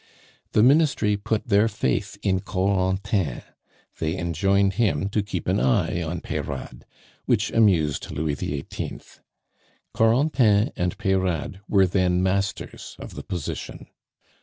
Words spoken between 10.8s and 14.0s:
Peyrade were then masters of the position.